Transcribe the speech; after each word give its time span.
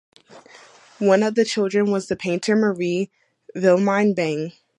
One 0.97 1.21
of 1.21 1.35
the 1.35 1.45
children 1.45 1.91
was 1.91 2.07
the 2.07 2.15
painter 2.15 2.55
Marie 2.55 3.11
Vilhelmine 3.55 4.15
Bang. 4.15 4.51